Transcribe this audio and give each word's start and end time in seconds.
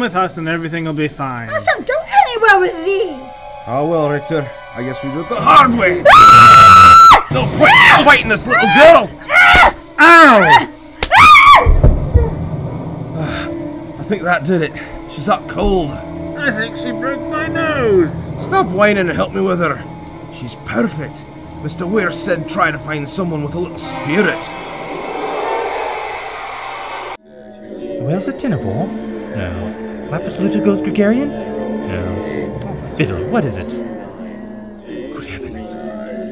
want. 0.00 0.12
Come 0.12 0.22
with 0.22 0.30
us 0.30 0.38
and 0.38 0.48
everything 0.48 0.84
will 0.84 0.92
be 0.92 1.08
fine. 1.08 1.48
I 1.48 1.58
shan't 1.58 1.86
go 1.86 1.94
anywhere 2.26 2.60
with 2.60 2.84
thee. 2.84 3.16
Oh 3.66 3.86
well, 3.88 4.10
Richter. 4.10 4.48
I 4.74 4.82
guess 4.82 5.02
we 5.04 5.12
do 5.12 5.20
it 5.20 5.28
the 5.28 5.36
ah! 5.36 5.66
hard 5.66 5.70
way. 5.78 6.02
no 7.30 7.46
point 7.56 7.72
fighting 8.04 8.28
this 8.28 8.46
little 8.46 8.62
ah! 8.64 9.08
girl. 9.08 9.08
Ow! 10.00 10.70
I 13.98 14.02
think 14.04 14.22
that 14.22 14.44
did 14.44 14.62
it. 14.62 14.72
She's 15.10 15.28
up 15.28 15.48
cold. 15.48 15.90
I 15.90 16.50
think 16.50 16.76
she 16.76 16.90
broke 16.90 17.20
my 17.30 17.46
nose. 17.46 18.10
Stop 18.42 18.66
whining 18.66 19.08
and 19.08 19.16
help 19.16 19.32
me 19.32 19.40
with 19.40 19.60
her. 19.60 19.82
She's 20.32 20.56
perfect. 20.66 21.24
Mr. 21.62 21.88
Weir 21.88 22.10
said 22.10 22.48
try 22.48 22.70
to 22.70 22.78
find 22.78 23.08
someone 23.08 23.42
with 23.42 23.54
a 23.54 23.58
little 23.58 23.78
spirit. 23.78 24.44
Whale's 28.02 28.28
a 28.28 28.32
Tinnaball? 28.32 29.13
No. 29.34 30.08
Lapis 30.10 30.36
Lutigos 30.36 30.80
Gregarian? 30.80 31.28
No. 31.28 32.60
Oh, 32.64 32.96
fiddle, 32.96 33.24
what 33.26 33.44
is 33.44 33.56
it? 33.56 33.68
Good 34.86 35.24
heavens. 35.24 35.74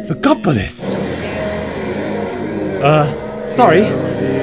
Logopolis! 0.08 0.94
Uh, 2.80 3.50
sorry. 3.50 3.82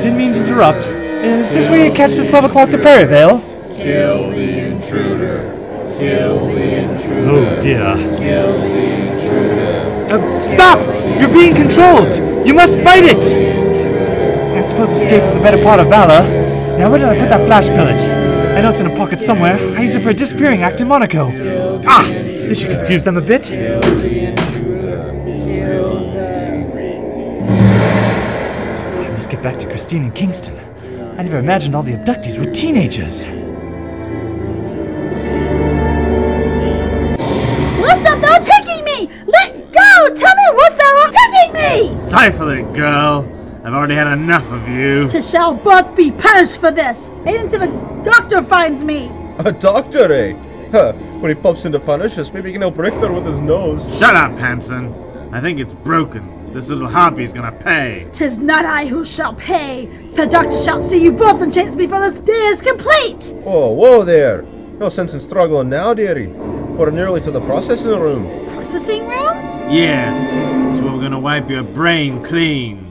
Didn't 0.02 0.18
mean 0.18 0.34
to 0.34 0.40
interrupt. 0.40 0.86
Is 0.88 1.54
this 1.54 1.70
where 1.70 1.86
you 1.86 1.94
catch 1.94 2.12
the 2.16 2.28
12 2.28 2.46
o'clock 2.46 2.70
to 2.72 2.78
Perryvale? 2.78 3.40
Kill 3.78 4.32
the 4.32 4.60
intruder. 4.60 5.96
Kill 5.98 6.48
the 6.48 6.76
intruder. 6.76 7.30
Oh 7.30 7.60
dear. 7.62 7.96
Kill 8.18 8.58
the 8.60 9.14
intruder. 9.14 10.14
Uh, 10.14 10.44
stop! 10.44 10.80
You're 11.20 11.32
being 11.32 11.56
controlled! 11.56 12.14
You 12.46 12.54
must 12.54 12.74
fight 12.80 13.04
it! 13.06 13.24
I 13.24 14.68
suppose 14.68 14.90
escape 14.90 15.24
is 15.24 15.34
the 15.34 15.40
better 15.40 15.62
part 15.64 15.80
of 15.80 15.88
valor. 15.88 16.28
Now, 16.78 16.90
where 16.90 17.00
did 17.00 17.08
I 17.10 17.20
put 17.20 17.30
that 17.30 17.46
flash 17.46 17.68
pellet? 17.68 18.19
I 18.60 18.62
know 18.62 18.72
it's 18.72 18.80
in 18.82 18.88
a 18.88 18.96
pocket 18.98 19.22
somewhere. 19.22 19.56
I 19.78 19.84
used 19.84 19.96
it 19.96 20.02
for 20.04 20.10
a 20.10 20.14
disappearing 20.14 20.64
act 20.64 20.82
in 20.82 20.90
Monaco. 20.90 21.32
Ah! 21.88 22.06
This 22.10 22.60
should 22.60 22.72
confuse 22.72 23.06
them 23.06 23.16
a 23.16 23.22
bit. 23.22 23.50
I 23.54 23.56
must 29.12 29.30
get 29.30 29.42
back 29.42 29.60
to 29.60 29.66
Christine 29.66 30.04
in 30.04 30.12
Kingston. 30.12 30.60
I 31.18 31.24
never 31.24 31.38
imagined 31.38 31.74
all 31.74 31.84
the 31.84 31.94
abductees 31.94 32.38
were 32.38 32.52
teenagers. 32.52 33.24
What's 37.80 38.02
that 38.02 38.20
thou 38.22 38.40
taking 38.40 38.84
me? 38.84 39.10
Let 39.26 39.72
go! 39.72 40.16
Tell 40.18 40.36
me 40.36 40.50
what's 40.52 40.76
thou 40.76 41.10
taking 41.32 41.54
me? 41.54 41.96
Stifle 41.96 42.50
it, 42.50 42.74
girl. 42.74 43.24
I've 43.64 43.74
already 43.74 43.96
had 43.96 44.08
enough 44.08 44.52
of 44.52 44.68
you. 44.68 45.08
To 45.08 45.22
shall 45.22 45.54
both 45.54 45.96
be 45.96 46.12
punished 46.12 46.58
for 46.58 46.72
this. 46.72 47.08
Wait 47.24 47.40
until 47.40 47.60
the 47.62 47.89
doctor 48.04 48.44
finds 48.44 48.84
me. 48.84 49.12
A 49.40 49.52
doctor, 49.52 50.12
eh? 50.12 50.34
Huh. 50.72 50.94
When 51.20 51.36
he 51.36 51.42
pops 51.42 51.66
in 51.66 51.72
to 51.72 51.80
punish 51.80 52.18
us, 52.18 52.32
maybe 52.32 52.50
he 52.50 52.54
can 52.54 52.62
help 52.62 52.78
Richter 52.78 53.12
with 53.12 53.26
his 53.26 53.40
nose. 53.40 53.84
Shut 53.98 54.16
up, 54.16 54.32
Hanson. 54.38 54.94
I 55.34 55.42
think 55.42 55.60
it's 55.60 55.74
broken. 55.74 56.54
This 56.54 56.70
little 56.70 56.88
harpy's 56.88 57.34
gonna 57.34 57.52
pay. 57.52 58.08
Tis 58.14 58.40
not 58.40 58.66
I 58.66 58.86
who 58.88 59.06
shall 59.06 59.36
pay. 59.36 59.86
The 60.16 60.26
doctor 60.26 60.64
shall 60.64 60.82
see 60.82 60.98
you 61.04 61.12
both 61.12 61.42
and 61.42 61.54
chase 61.54 61.76
me 61.76 61.86
this 61.86 62.18
the 62.18 62.24
stairs 62.24 62.62
complete. 62.62 63.36
Oh, 63.46 63.74
whoa 63.74 64.04
there. 64.04 64.42
No 64.80 64.90
sense 64.90 65.14
in 65.14 65.20
struggling 65.20 65.70
now, 65.70 65.94
dearie. 65.94 66.28
We're 66.28 66.90
nearly 66.92 67.22
to 67.22 67.32
the 67.32 67.42
processing 67.42 67.90
room. 68.00 68.48
Processing 68.56 69.08
room? 69.08 69.70
Yes, 69.70 70.18
It's 70.72 70.82
where 70.84 70.94
we're 70.94 71.02
gonna 71.02 71.20
wipe 71.20 71.50
your 71.50 71.62
brain 71.64 72.24
clean. 72.24 72.89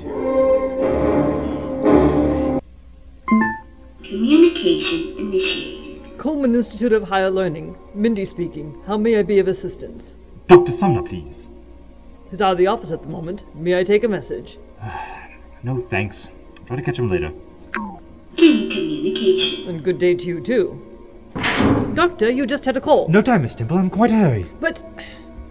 Initiated. 5.28 6.19
Coleman 6.19 6.55
Institute 6.55 6.93
of 6.93 7.03
Higher 7.05 7.31
Learning. 7.31 7.77
Mindy 7.94 8.25
speaking. 8.25 8.81
How 8.87 8.97
may 8.97 9.19
I 9.19 9.22
be 9.22 9.39
of 9.39 9.49
assistance? 9.49 10.15
Dr. 10.49 10.72
Sumner, 10.72 11.03
please. 11.03 11.47
He's 12.31 12.43
out 12.43 12.53
of 12.53 12.59
the 12.59 12.66
office 12.66 12.91
at 12.91 13.03
the 13.03 13.09
moment. 13.09 13.44
May 13.55 13.78
I 13.78 13.84
take 13.84 14.05
a 14.05 14.09
message? 14.09 14.59
No 15.65 15.77
thanks. 15.77 16.28
Try 16.67 16.77
to 16.77 16.83
catch 16.83 17.00
him 17.00 17.11
later. 17.11 17.33
In 18.37 18.71
communication. 18.71 19.69
And 19.69 19.83
good 19.83 19.99
day 19.99 20.15
to 20.15 20.25
you, 20.25 20.41
too. 20.41 20.81
Doctor, 21.94 22.31
you 22.31 22.47
just 22.47 22.65
had 22.65 22.77
a 22.77 22.81
call. 22.81 23.09
No 23.09 23.21
time, 23.21 23.43
Miss 23.43 23.56
Dimple. 23.56 23.77
I'm 23.77 23.91
quite 23.91 24.12
a 24.12 24.15
hurry. 24.15 24.47
But. 24.61 24.84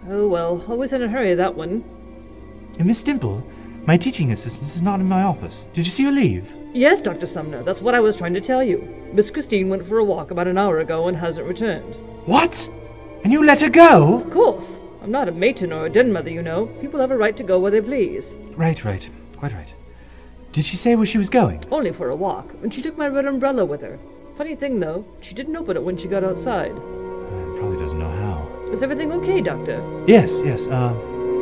Oh 0.08 0.26
well, 0.26 0.64
always 0.66 0.94
in 0.94 1.02
a 1.02 1.08
hurry, 1.08 1.34
that 1.34 1.54
one. 1.54 1.84
Miss 2.78 3.02
Dimple, 3.02 3.44
my 3.86 3.96
teaching 3.96 4.32
assistant 4.32 4.70
is 4.74 4.82
not 4.82 5.00
in 5.00 5.06
my 5.06 5.22
office. 5.22 5.66
Did 5.72 5.86
you 5.86 5.92
see 5.92 6.04
her 6.04 6.12
leave? 6.12 6.54
Yes, 6.74 7.00
Dr. 7.00 7.26
Sumner, 7.26 7.62
that's 7.62 7.80
what 7.80 7.94
I 7.94 8.00
was 8.00 8.16
trying 8.16 8.34
to 8.34 8.40
tell 8.40 8.62
you. 8.62 8.86
Miss 9.12 9.30
Christine 9.30 9.68
went 9.68 9.86
for 9.86 9.98
a 9.98 10.04
walk 10.04 10.30
about 10.30 10.48
an 10.48 10.58
hour 10.58 10.80
ago 10.80 11.08
and 11.08 11.16
hasn't 11.16 11.46
returned. 11.46 11.94
What? 12.26 12.70
And 13.24 13.32
you 13.32 13.44
let 13.44 13.60
her 13.60 13.70
go? 13.70 14.20
Of 14.20 14.30
course. 14.30 14.80
I'm 15.02 15.10
not 15.10 15.28
a 15.28 15.32
matron 15.32 15.72
or 15.72 15.86
a 15.86 15.90
den 15.90 16.12
mother, 16.12 16.30
you 16.30 16.42
know. 16.42 16.66
People 16.80 17.00
have 17.00 17.10
a 17.10 17.16
right 17.16 17.36
to 17.36 17.42
go 17.42 17.58
where 17.58 17.70
they 17.70 17.80
please. 17.80 18.34
Right, 18.56 18.84
right. 18.84 19.08
Quite 19.36 19.54
right. 19.54 19.72
Did 20.52 20.64
she 20.64 20.76
say 20.76 20.96
where 20.96 21.06
she 21.06 21.18
was 21.18 21.30
going? 21.30 21.64
Only 21.70 21.92
for 21.92 22.10
a 22.10 22.16
walk, 22.16 22.52
and 22.62 22.74
she 22.74 22.82
took 22.82 22.98
my 22.98 23.08
red 23.08 23.26
umbrella 23.26 23.64
with 23.64 23.80
her. 23.80 23.98
Funny 24.36 24.54
thing, 24.54 24.80
though, 24.80 25.04
she 25.20 25.34
didn't 25.34 25.56
open 25.56 25.76
it 25.76 25.82
when 25.82 25.96
she 25.96 26.08
got 26.08 26.24
outside. 26.24 26.72
Uh, 26.72 27.56
probably 27.58 27.78
doesn't 27.78 27.98
know 27.98 28.10
how. 28.10 28.72
Is 28.72 28.82
everything 28.82 29.12
okay, 29.12 29.40
Doctor? 29.40 29.82
Yes, 30.06 30.40
yes. 30.44 30.66
Uh, 30.66 30.92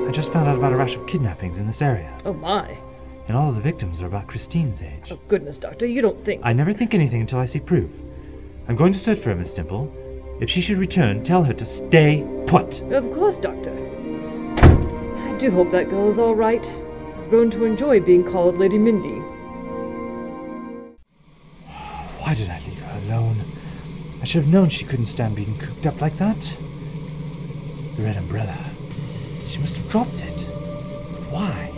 I 0.06 0.12
just 0.12 0.32
found 0.32 0.48
out 0.48 0.56
about 0.56 0.72
a 0.72 0.76
rash 0.76 0.94
of 0.94 1.04
kidnappings 1.08 1.58
in 1.58 1.66
this 1.66 1.82
area. 1.82 2.16
Oh 2.24 2.32
my. 2.32 2.78
And 3.26 3.36
all 3.36 3.48
of 3.48 3.56
the 3.56 3.60
victims 3.60 4.00
are 4.00 4.06
about 4.06 4.28
Christine's 4.28 4.80
age. 4.80 5.10
Oh 5.10 5.18
goodness, 5.26 5.58
Doctor, 5.58 5.84
you 5.84 6.00
don't 6.00 6.24
think. 6.24 6.42
I 6.44 6.52
never 6.52 6.72
think 6.72 6.94
anything 6.94 7.20
until 7.20 7.40
I 7.40 7.46
see 7.46 7.58
proof. 7.58 7.90
I'm 8.68 8.76
going 8.76 8.92
to 8.92 8.98
search 9.00 9.18
for 9.18 9.30
her, 9.30 9.34
Miss 9.34 9.52
Dimple. 9.52 9.92
If 10.40 10.48
she 10.48 10.60
should 10.60 10.76
return, 10.76 11.24
tell 11.24 11.42
her 11.42 11.52
to 11.54 11.64
stay 11.66 12.24
put. 12.46 12.82
Of 12.92 13.12
course, 13.12 13.36
Doctor. 13.36 13.72
I 14.58 15.36
do 15.38 15.50
hope 15.50 15.72
that 15.72 15.90
girl 15.90 16.08
is 16.08 16.18
all 16.18 16.36
right. 16.36 16.64
I've 16.64 17.28
grown 17.28 17.50
to 17.50 17.64
enjoy 17.64 17.98
being 17.98 18.22
called 18.22 18.58
Lady 18.58 18.78
Mindy. 18.78 19.20
Why 22.20 22.34
did 22.34 22.48
I 22.48 22.60
leave 22.60 22.78
her 22.78 23.00
alone? 23.06 23.44
I 24.22 24.24
should 24.24 24.42
have 24.42 24.52
known 24.52 24.68
she 24.68 24.84
couldn't 24.84 25.06
stand 25.06 25.34
being 25.34 25.58
cooped 25.58 25.86
up 25.86 26.00
like 26.00 26.16
that. 26.18 26.40
The 27.96 28.04
red 28.04 28.16
umbrella. 28.16 28.56
She 29.48 29.58
must 29.58 29.76
have 29.76 29.88
dropped 29.88 30.20
it. 30.20 30.46
But 31.12 31.22
why? 31.30 31.70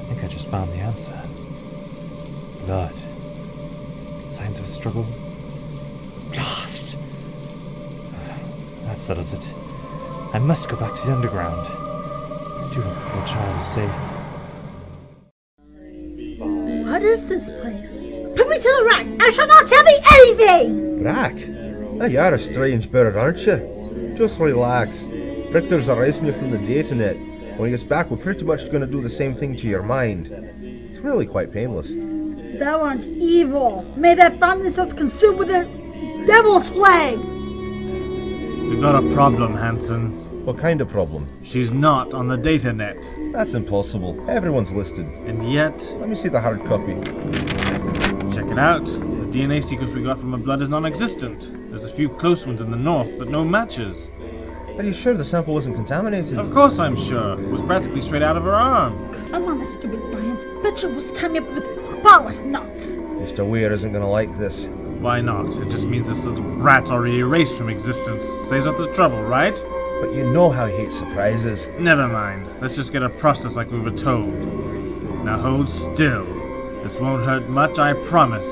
I 0.00 0.08
think 0.08 0.24
I 0.24 0.28
just 0.28 0.48
found 0.48 0.70
the 0.72 0.76
answer. 0.76 1.18
Blood. 2.66 2.94
Signs 4.32 4.58
of 4.58 4.64
a 4.64 4.68
struggle. 4.68 5.06
Blast! 6.32 6.96
That 8.84 8.98
settles 8.98 9.32
it. 9.32 9.52
I 10.32 10.38
must 10.38 10.68
go 10.68 10.76
back 10.76 10.94
to 10.96 11.06
the 11.06 11.12
underground. 11.12 11.66
I 11.66 12.70
do 12.74 12.80
hope 12.82 12.94
the 12.94 13.00
poor 13.10 13.26
child 13.26 13.60
is 13.60 13.66
safe. 13.74 13.90
What 16.86 17.02
is 17.02 17.24
this 17.24 17.44
place? 17.60 17.90
Put 18.36 18.48
me 18.48 18.58
to 18.58 18.74
the 18.78 18.84
rack. 18.84 19.06
I 19.20 19.30
shall 19.30 19.46
not 19.46 19.66
tell 19.66 19.84
thee 19.84 20.00
anything. 20.12 21.02
Rack? 21.02 21.36
Oh, 22.00 22.06
you're 22.06 22.34
a 22.34 22.38
strange 22.38 22.90
bird, 22.90 23.16
aren't 23.16 23.46
you? 23.46 24.14
Just 24.16 24.38
relax. 24.38 25.06
Richter's 25.52 25.88
erasing 25.88 26.26
you 26.26 26.32
from 26.32 26.50
the 26.52 26.58
data 26.58 26.94
net. 26.94 27.16
When 27.58 27.68
he 27.68 27.70
gets 27.72 27.82
back, 27.82 28.08
we're 28.10 28.16
pretty 28.18 28.44
much 28.44 28.66
going 28.66 28.82
to 28.82 28.86
do 28.86 29.00
the 29.00 29.10
same 29.10 29.34
thing 29.34 29.56
to 29.56 29.66
your 29.66 29.82
mind. 29.82 30.28
It's 30.88 30.98
really 30.98 31.26
quite 31.26 31.50
painless. 31.52 31.92
Thou 32.58 32.80
art 32.80 33.04
evil. 33.04 33.82
May 33.96 34.14
thy 34.14 34.30
family 34.38 34.70
cells 34.70 34.92
consumed 34.92 35.38
with 35.38 35.48
the 35.48 35.64
devil's 36.26 36.70
plague. 36.70 37.18
We've 37.18 38.80
got 38.80 39.02
a 39.02 39.12
problem, 39.12 39.56
Hanson. 39.56 40.44
What 40.44 40.56
kind 40.56 40.80
of 40.80 40.88
problem? 40.88 41.28
She's 41.42 41.72
not 41.72 42.14
on 42.14 42.28
the 42.28 42.36
data 42.36 42.72
net. 42.72 43.10
That's 43.32 43.54
impossible. 43.54 44.24
Everyone's 44.30 44.72
listed. 44.72 45.06
And 45.26 45.52
yet, 45.52 45.80
Let 45.98 46.08
me 46.08 46.14
see 46.14 46.28
the 46.28 46.40
hard 46.40 46.64
copy. 46.66 46.94
check 48.34 48.46
it 48.46 48.58
out. 48.58 48.84
The 48.84 49.26
DNA 49.38 49.62
sequence 49.64 49.90
we 49.90 50.02
got 50.04 50.20
from 50.20 50.30
her 50.32 50.38
blood 50.38 50.62
is 50.62 50.68
non 50.68 50.86
existent. 50.86 51.48
There's 51.70 51.84
a 51.84 51.92
few 51.92 52.08
close 52.08 52.46
ones 52.46 52.60
in 52.60 52.70
the 52.70 52.76
north, 52.76 53.10
but 53.18 53.28
no 53.28 53.44
matches. 53.44 53.96
Are 54.80 54.82
you 54.82 54.94
sure 54.94 55.12
the 55.12 55.26
sample 55.26 55.52
wasn't 55.52 55.74
contaminated? 55.74 56.38
Of 56.38 56.54
course 56.54 56.78
I'm 56.78 56.96
sure. 56.96 57.38
It 57.38 57.50
was 57.50 57.60
practically 57.66 58.00
straight 58.00 58.22
out 58.22 58.38
of 58.38 58.44
her 58.44 58.54
arm. 58.54 59.12
Come 59.28 59.44
on, 59.44 59.58
that 59.58 59.68
stupid 59.68 60.00
Bryant. 60.10 60.62
Bet 60.62 60.82
you 60.82 60.88
was 60.88 61.10
tie 61.10 61.28
me 61.28 61.40
up 61.40 61.50
with 61.50 62.02
powers 62.02 62.40
nuts. 62.40 62.96
Mr. 62.96 63.46
Weir 63.46 63.74
isn't 63.74 63.92
going 63.92 64.02
to 64.02 64.08
like 64.08 64.38
this. 64.38 64.68
Why 65.00 65.20
not? 65.20 65.54
It 65.60 65.68
just 65.68 65.84
means 65.84 66.08
this 66.08 66.24
little 66.24 66.42
brat's 66.42 66.90
already 66.90 67.18
erased 67.18 67.56
from 67.56 67.68
existence. 67.68 68.24
Saves 68.48 68.66
up 68.66 68.78
the 68.78 68.90
trouble, 68.94 69.22
right? 69.22 69.54
But 70.00 70.14
you 70.14 70.24
know 70.24 70.48
how 70.48 70.66
he 70.66 70.74
hates 70.74 70.96
surprises. 70.96 71.68
Never 71.78 72.08
mind. 72.08 72.48
Let's 72.62 72.74
just 72.74 72.90
get 72.90 73.02
a 73.02 73.10
process 73.10 73.56
like 73.56 73.70
we 73.70 73.80
were 73.80 73.90
told. 73.90 74.32
Now 75.26 75.38
hold 75.38 75.68
still. 75.68 76.24
This 76.82 76.94
won't 76.94 77.26
hurt 77.26 77.50
much, 77.50 77.78
I 77.78 77.92
promise. 78.08 78.48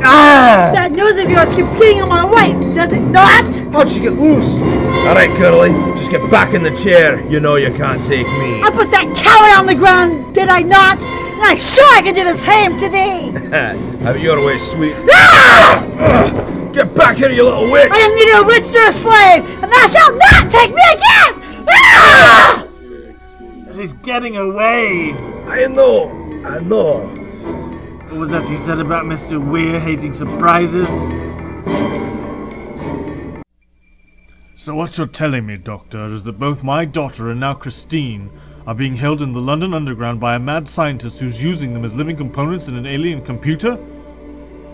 That 0.00 0.92
nose 0.92 1.16
of 1.16 1.28
yours 1.28 1.48
keeps 1.54 1.74
getting 1.74 2.02
on 2.02 2.08
my 2.08 2.24
way, 2.24 2.52
does 2.74 2.92
it 2.92 3.00
not? 3.00 3.52
How'd 3.72 3.88
she 3.88 4.00
get 4.00 4.14
loose? 4.14 4.54
All 4.56 5.14
right, 5.14 5.30
Curly, 5.36 5.70
just 5.96 6.10
get 6.10 6.28
back 6.30 6.54
in 6.54 6.62
the 6.62 6.74
chair. 6.76 7.26
You 7.28 7.40
know 7.40 7.56
you 7.56 7.72
can't 7.72 8.04
take 8.04 8.26
me. 8.26 8.62
I 8.62 8.70
put 8.70 8.90
that 8.90 9.14
coward 9.16 9.58
on 9.58 9.66
the 9.66 9.74
ground, 9.74 10.34
did 10.34 10.48
I 10.48 10.62
not? 10.62 11.02
and 11.38 11.46
I'm 11.46 11.56
sure 11.56 11.86
I 11.94 12.02
can 12.02 12.14
do 12.14 12.24
the 12.24 12.34
same 12.34 12.76
to 12.78 12.88
thee! 12.88 13.30
Have 14.02 14.16
it 14.16 14.22
your 14.22 14.44
way, 14.44 14.58
sweet. 14.58 14.96
Ah! 15.12 16.70
Get 16.72 16.94
back 16.94 17.16
here, 17.16 17.30
you 17.30 17.44
little 17.44 17.70
witch! 17.70 17.90
I 17.92 17.98
am 17.98 18.14
neither 18.14 18.42
a 18.42 18.46
witch 18.46 18.72
nor 18.72 18.88
a 18.88 18.92
slave, 18.92 19.44
and 19.62 19.70
thou 19.70 19.86
shalt 19.86 20.16
not 20.18 20.50
take 20.50 20.74
me 20.74 20.82
again! 20.92 21.66
Ah! 21.70 22.66
She's 23.74 23.92
getting 23.92 24.36
away! 24.36 25.12
I 25.46 25.66
know, 25.66 26.10
I 26.44 26.58
know. 26.58 27.17
What 28.08 28.20
was 28.20 28.30
that 28.30 28.48
you 28.48 28.56
said 28.64 28.80
about 28.80 29.04
Mr. 29.04 29.38
Weir 29.38 29.78
hating 29.78 30.14
surprises? 30.14 30.88
So 34.54 34.74
what 34.74 34.96
you're 34.96 35.06
telling 35.06 35.44
me, 35.44 35.58
Doctor, 35.58 36.06
is 36.14 36.24
that 36.24 36.38
both 36.38 36.62
my 36.62 36.86
daughter 36.86 37.30
and 37.30 37.38
now 37.38 37.52
Christine 37.52 38.30
are 38.66 38.74
being 38.74 38.96
held 38.96 39.20
in 39.20 39.32
the 39.32 39.42
London 39.42 39.74
Underground 39.74 40.20
by 40.20 40.36
a 40.36 40.38
mad 40.38 40.66
scientist 40.66 41.20
who's 41.20 41.44
using 41.44 41.74
them 41.74 41.84
as 41.84 41.92
living 41.92 42.16
components 42.16 42.68
in 42.68 42.76
an 42.76 42.86
alien 42.86 43.22
computer? 43.26 43.72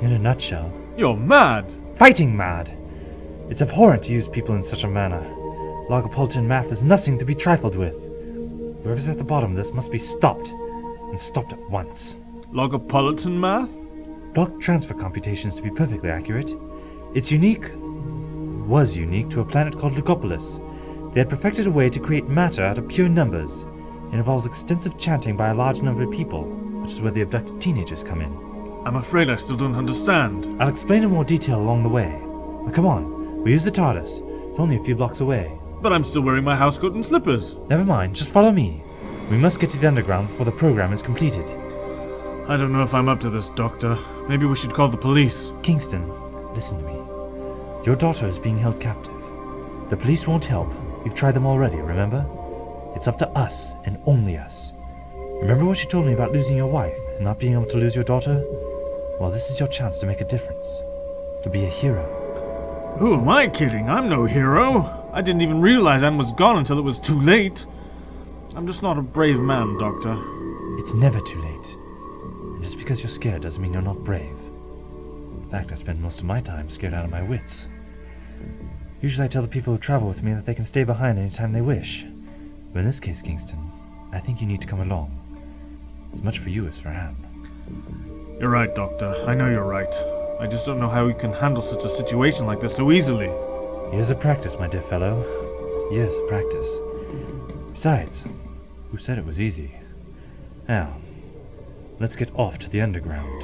In 0.00 0.12
a 0.12 0.18
nutshell, 0.18 0.72
You're 0.96 1.16
mad! 1.16 1.74
fighting 1.96 2.36
mad. 2.36 2.72
It's 3.50 3.62
abhorrent 3.62 4.04
to 4.04 4.12
use 4.12 4.28
people 4.28 4.54
in 4.54 4.62
such 4.62 4.84
a 4.84 4.88
manner. 4.88 5.22
Logopolitan 5.90 6.44
math 6.44 6.70
is 6.70 6.84
nothing 6.84 7.18
to 7.18 7.24
be 7.24 7.34
trifled 7.34 7.74
with. 7.74 7.94
Whoever's 8.84 9.08
at 9.08 9.18
the 9.18 9.24
bottom 9.24 9.50
of 9.50 9.56
this 9.56 9.72
must 9.72 9.90
be 9.90 9.98
stopped, 9.98 10.50
and 10.50 11.18
stopped 11.18 11.52
at 11.52 11.68
once. 11.68 12.14
Logopolitan 12.54 13.32
math? 13.32 13.72
Block 14.32 14.60
transfer 14.60 14.94
computations, 14.94 15.56
to 15.56 15.62
be 15.62 15.70
perfectly 15.72 16.08
accurate. 16.08 16.54
It's 17.12 17.32
unique, 17.32 17.72
was 18.64 18.96
unique 18.96 19.28
to 19.30 19.40
a 19.40 19.44
planet 19.44 19.76
called 19.76 19.94
Logopolis. 19.94 20.62
They 21.12 21.18
had 21.18 21.28
perfected 21.28 21.66
a 21.66 21.70
way 21.72 21.90
to 21.90 21.98
create 21.98 22.28
matter 22.28 22.62
out 22.62 22.78
of 22.78 22.86
pure 22.86 23.08
numbers. 23.08 23.66
It 24.12 24.18
involves 24.18 24.46
extensive 24.46 24.96
chanting 24.96 25.36
by 25.36 25.48
a 25.48 25.54
large 25.54 25.82
number 25.82 26.04
of 26.04 26.12
people, 26.12 26.44
which 26.44 26.92
is 26.92 27.00
where 27.00 27.10
the 27.10 27.22
abducted 27.22 27.60
teenagers 27.60 28.04
come 28.04 28.20
in. 28.20 28.32
I'm 28.86 28.96
afraid 28.96 29.30
I 29.30 29.36
still 29.36 29.56
don't 29.56 29.74
understand. 29.74 30.62
I'll 30.62 30.68
explain 30.68 31.02
in 31.02 31.10
more 31.10 31.24
detail 31.24 31.60
along 31.60 31.82
the 31.82 31.88
way. 31.88 32.10
Now 32.10 32.70
come 32.72 32.86
on, 32.86 33.42
we 33.42 33.50
use 33.50 33.64
the 33.64 33.72
TARDIS. 33.72 34.50
It's 34.50 34.60
only 34.60 34.76
a 34.76 34.84
few 34.84 34.94
blocks 34.94 35.18
away. 35.18 35.58
But 35.82 35.92
I'm 35.92 36.04
still 36.04 36.22
wearing 36.22 36.44
my 36.44 36.56
housecoat 36.56 36.94
and 36.94 37.04
slippers. 37.04 37.56
Never 37.68 37.84
mind, 37.84 38.14
just 38.14 38.30
follow 38.30 38.52
me. 38.52 38.84
We 39.28 39.38
must 39.38 39.58
get 39.58 39.70
to 39.70 39.76
the 39.76 39.88
underground 39.88 40.28
before 40.28 40.44
the 40.44 40.52
program 40.52 40.92
is 40.92 41.02
completed. 41.02 41.52
I 42.46 42.58
don't 42.58 42.72
know 42.72 42.82
if 42.82 42.92
I'm 42.92 43.08
up 43.08 43.20
to 43.20 43.30
this, 43.30 43.48
Doctor. 43.48 43.98
Maybe 44.28 44.44
we 44.44 44.54
should 44.54 44.74
call 44.74 44.88
the 44.88 44.98
police. 44.98 45.50
Kingston, 45.62 46.06
listen 46.54 46.76
to 46.76 46.84
me. 46.84 46.92
Your 47.86 47.96
daughter 47.96 48.28
is 48.28 48.38
being 48.38 48.58
held 48.58 48.78
captive. 48.80 49.14
The 49.88 49.96
police 49.96 50.26
won't 50.26 50.44
help. 50.44 50.70
You've 51.06 51.14
tried 51.14 51.32
them 51.32 51.46
already, 51.46 51.76
remember? 51.76 52.26
It's 52.94 53.08
up 53.08 53.16
to 53.18 53.28
us, 53.30 53.72
and 53.84 53.98
only 54.04 54.36
us. 54.36 54.74
Remember 55.40 55.64
what 55.64 55.82
you 55.82 55.88
told 55.88 56.04
me 56.04 56.12
about 56.12 56.32
losing 56.32 56.54
your 56.54 56.66
wife 56.66 56.94
and 57.14 57.24
not 57.24 57.38
being 57.38 57.54
able 57.54 57.64
to 57.64 57.78
lose 57.78 57.94
your 57.94 58.04
daughter? 58.04 58.44
Well, 59.18 59.30
this 59.30 59.48
is 59.48 59.58
your 59.58 59.68
chance 59.68 59.96
to 60.00 60.06
make 60.06 60.20
a 60.20 60.26
difference. 60.26 60.66
To 61.44 61.50
be 61.50 61.64
a 61.64 61.70
hero. 61.70 62.04
Who 62.98 63.14
am 63.14 63.26
I 63.26 63.48
kidding? 63.48 63.88
I'm 63.88 64.10
no 64.10 64.26
hero. 64.26 65.10
I 65.14 65.22
didn't 65.22 65.40
even 65.40 65.62
realize 65.62 66.02
Anne 66.02 66.18
was 66.18 66.32
gone 66.32 66.58
until 66.58 66.78
it 66.78 66.82
was 66.82 66.98
too 66.98 67.18
late. 67.22 67.64
I'm 68.54 68.66
just 68.66 68.82
not 68.82 68.98
a 68.98 69.02
brave 69.02 69.40
man, 69.40 69.78
Doctor. 69.78 70.14
It's 70.78 70.92
never 70.92 71.20
too 71.20 71.40
late. 71.40 71.53
Just 72.64 72.78
because 72.78 73.02
you're 73.02 73.10
scared 73.10 73.42
doesn't 73.42 73.60
mean 73.60 73.74
you're 73.74 73.82
not 73.82 74.02
brave. 74.04 74.38
In 75.42 75.48
fact, 75.50 75.70
I 75.70 75.74
spend 75.74 76.00
most 76.00 76.20
of 76.20 76.24
my 76.24 76.40
time 76.40 76.70
scared 76.70 76.94
out 76.94 77.04
of 77.04 77.10
my 77.10 77.22
wits. 77.22 77.68
Usually 79.02 79.26
I 79.26 79.28
tell 79.28 79.42
the 79.42 79.48
people 79.48 79.74
who 79.74 79.78
travel 79.78 80.08
with 80.08 80.22
me 80.22 80.32
that 80.32 80.46
they 80.46 80.54
can 80.54 80.64
stay 80.64 80.82
behind 80.82 81.18
any 81.18 81.28
time 81.28 81.52
they 81.52 81.60
wish. 81.60 82.06
But 82.72 82.78
in 82.78 82.86
this 82.86 83.00
case, 83.00 83.20
Kingston, 83.20 83.70
I 84.12 84.18
think 84.18 84.40
you 84.40 84.46
need 84.46 84.62
to 84.62 84.66
come 84.66 84.80
along. 84.80 85.14
As 86.14 86.22
much 86.22 86.38
for 86.38 86.48
you 86.48 86.66
as 86.66 86.78
for 86.78 86.88
Anne. 86.88 87.14
You're 88.40 88.48
right, 88.48 88.74
Doctor. 88.74 89.14
I 89.26 89.34
know 89.34 89.50
you're 89.50 89.62
right. 89.62 89.94
I 90.40 90.46
just 90.46 90.64
don't 90.64 90.80
know 90.80 90.88
how 90.88 91.04
we 91.06 91.12
can 91.12 91.34
handle 91.34 91.62
such 91.62 91.84
a 91.84 91.90
situation 91.90 92.46
like 92.46 92.62
this 92.62 92.74
so 92.74 92.92
easily. 92.92 93.30
Years 93.92 94.08
of 94.08 94.20
practice, 94.20 94.56
my 94.58 94.68
dear 94.68 94.80
fellow. 94.80 95.90
Years 95.92 96.16
of 96.16 96.26
practice. 96.28 96.78
Besides, 97.72 98.24
who 98.90 98.96
said 98.96 99.18
it 99.18 99.26
was 99.26 99.38
easy? 99.38 99.74
Now, 100.66 100.96
let's 102.00 102.16
get 102.16 102.34
off 102.34 102.58
to 102.60 102.70
the 102.70 102.80
underground. 102.80 103.42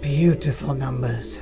Beautiful 0.00 0.74
numbers. 0.74 1.38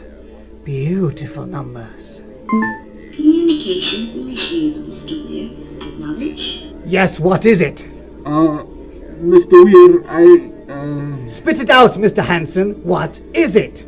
Beautiful 0.64 1.46
numbers. 1.46 2.20
Communication 2.48 4.10
initiated, 4.10 4.86
Mr. 4.86 5.28
Weir. 5.28 5.88
Acknowledge. 5.88 6.62
Yes, 6.86 7.18
what 7.18 7.44
is 7.46 7.60
it? 7.60 7.84
Uh, 8.24 8.64
Mr. 9.20 9.64
Weir, 9.64 10.04
I, 10.08 10.50
uh, 10.72 11.28
Spit 11.28 11.60
it 11.60 11.70
out, 11.70 11.94
Mr. 11.94 12.24
Hanson. 12.24 12.82
What 12.84 13.20
is 13.34 13.56
it? 13.56 13.86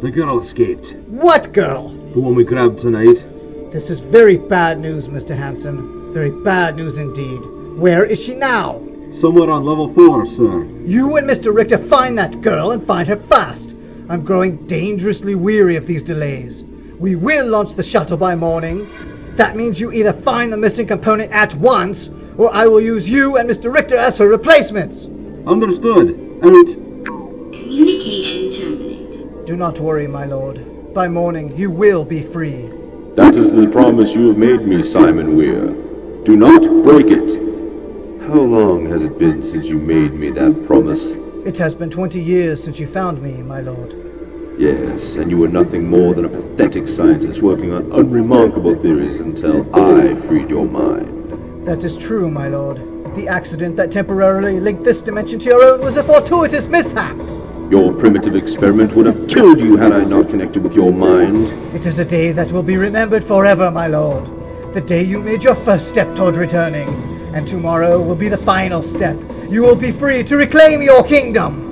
the 0.00 0.10
girl 0.10 0.38
escaped. 0.38 0.94
What 1.06 1.52
girl? 1.54 1.88
The 2.12 2.20
one 2.20 2.34
we 2.34 2.44
grabbed 2.44 2.78
tonight. 2.78 3.24
This 3.72 3.88
is 3.88 4.00
very 4.00 4.36
bad 4.36 4.78
news, 4.78 5.08
Mr. 5.08 5.34
Hanson. 5.34 6.12
Very 6.12 6.30
bad 6.30 6.76
news 6.76 6.98
indeed. 6.98 7.40
Where 7.76 8.04
is 8.04 8.22
she 8.22 8.36
now? 8.36 8.80
Somewhere 9.12 9.50
on 9.50 9.64
level 9.64 9.92
four, 9.92 10.26
sir. 10.26 10.64
You 10.86 11.16
and 11.16 11.28
Mr. 11.28 11.52
Richter 11.52 11.78
find 11.78 12.16
that 12.16 12.40
girl 12.40 12.70
and 12.70 12.86
find 12.86 13.08
her 13.08 13.16
fast. 13.16 13.74
I'm 14.08 14.24
growing 14.24 14.64
dangerously 14.68 15.34
weary 15.34 15.74
of 15.74 15.84
these 15.84 16.04
delays. 16.04 16.62
We 17.00 17.16
will 17.16 17.46
launch 17.46 17.74
the 17.74 17.82
shuttle 17.82 18.16
by 18.16 18.36
morning. 18.36 18.88
That 19.34 19.56
means 19.56 19.80
you 19.80 19.90
either 19.90 20.12
find 20.12 20.52
the 20.52 20.56
missing 20.56 20.86
component 20.86 21.32
at 21.32 21.52
once, 21.56 22.10
or 22.38 22.54
I 22.54 22.68
will 22.68 22.80
use 22.80 23.08
you 23.08 23.38
and 23.38 23.50
Mr. 23.50 23.74
Richter 23.74 23.96
as 23.96 24.18
her 24.18 24.28
replacements. 24.28 25.06
Understood. 25.44 26.10
Out. 26.44 26.66
Communication 27.50 28.52
terminated. 28.60 29.46
Do 29.46 29.56
not 29.56 29.80
worry, 29.80 30.06
my 30.06 30.26
lord. 30.26 30.94
By 30.94 31.08
morning, 31.08 31.56
you 31.56 31.72
will 31.72 32.04
be 32.04 32.22
free. 32.22 32.70
That 33.16 33.34
is 33.34 33.50
the 33.50 33.66
promise 33.66 34.14
you 34.14 34.28
have 34.28 34.38
made 34.38 34.62
me, 34.64 34.84
Simon 34.84 35.36
Weir. 35.36 35.66
Do 36.24 36.36
not 36.36 36.62
break 36.84 37.06
it. 37.08 37.53
How 38.26 38.40
long 38.40 38.86
has 38.86 39.02
it 39.02 39.18
been 39.18 39.44
since 39.44 39.66
you 39.66 39.78
made 39.78 40.14
me 40.14 40.30
that 40.30 40.66
promise? 40.66 41.02
It 41.44 41.58
has 41.58 41.74
been 41.74 41.90
twenty 41.90 42.22
years 42.22 42.64
since 42.64 42.78
you 42.78 42.86
found 42.86 43.20
me, 43.22 43.42
my 43.42 43.60
lord. 43.60 43.94
Yes, 44.58 45.16
and 45.16 45.30
you 45.30 45.36
were 45.36 45.48
nothing 45.48 45.90
more 45.90 46.14
than 46.14 46.24
a 46.24 46.28
pathetic 46.30 46.88
scientist 46.88 47.42
working 47.42 47.70
on 47.74 47.92
unremarkable 47.92 48.76
theories 48.76 49.20
until 49.20 49.68
I 49.76 50.14
freed 50.22 50.48
your 50.48 50.64
mind. 50.64 51.66
That 51.66 51.84
is 51.84 51.98
true, 51.98 52.30
my 52.30 52.48
lord. 52.48 52.78
The 53.14 53.28
accident 53.28 53.76
that 53.76 53.92
temporarily 53.92 54.58
linked 54.58 54.84
this 54.84 55.02
dimension 55.02 55.38
to 55.40 55.50
your 55.50 55.62
own 55.62 55.82
was 55.82 55.98
a 55.98 56.02
fortuitous 56.02 56.66
mishap. 56.66 57.14
Your 57.70 57.92
primitive 57.92 58.36
experiment 58.36 58.94
would 58.94 59.04
have 59.04 59.28
killed 59.28 59.60
you 59.60 59.76
had 59.76 59.92
I 59.92 60.02
not 60.02 60.30
connected 60.30 60.62
with 60.62 60.72
your 60.72 60.94
mind. 60.94 61.48
It 61.76 61.84
is 61.84 61.98
a 61.98 62.06
day 62.06 62.32
that 62.32 62.52
will 62.52 62.62
be 62.62 62.78
remembered 62.78 63.22
forever, 63.22 63.70
my 63.70 63.86
lord. 63.86 64.24
The 64.72 64.80
day 64.80 65.02
you 65.02 65.20
made 65.20 65.44
your 65.44 65.56
first 65.56 65.88
step 65.88 66.16
toward 66.16 66.36
returning. 66.36 67.13
And 67.34 67.48
tomorrow 67.48 68.00
will 68.00 68.14
be 68.14 68.28
the 68.28 68.38
final 68.38 68.80
step. 68.80 69.18
You 69.50 69.62
will 69.62 69.74
be 69.74 69.90
free 69.90 70.22
to 70.22 70.36
reclaim 70.36 70.80
your 70.80 71.02
kingdom. 71.02 71.62